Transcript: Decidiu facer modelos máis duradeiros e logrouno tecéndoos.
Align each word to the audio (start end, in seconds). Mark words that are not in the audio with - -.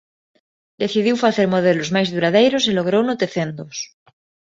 Decidiu 0.83 1.15
facer 1.25 1.47
modelos 1.55 1.89
máis 1.95 2.09
duradeiros 2.15 2.63
e 2.69 2.71
logrouno 2.77 3.17
tecéndoos. 3.21 3.77